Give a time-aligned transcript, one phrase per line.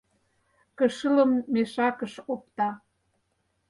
[0.77, 2.69] Кышылым мешакыш опта...